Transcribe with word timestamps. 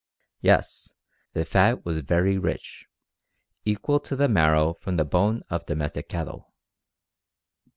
Yes, 0.39 0.95
the 1.33 1.45
fat 1.45 1.85
was 1.85 1.99
very 1.99 2.35
rich, 2.35 2.87
equal 3.65 3.99
to 3.99 4.15
the 4.15 4.27
marrow 4.27 4.73
from 4.73 4.97
the 4.97 5.05
bone 5.05 5.43
of 5.51 5.67
domestic 5.67 6.09
cattle. 6.09 6.51